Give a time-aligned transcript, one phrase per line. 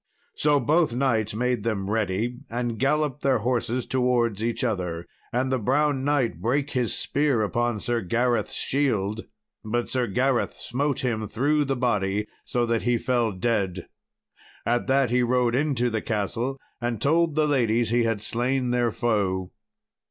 [0.33, 5.59] So both knights made them ready and galloped their horses towards each other, and the
[5.59, 9.25] Brown Knight brake his spear upon Sir Gareth's shield;
[9.63, 13.89] but Sir Gareth smote him through the body so that he fell dead.
[14.65, 18.91] At that he rode into the castle and told the ladies he had slain their
[18.91, 19.51] foe.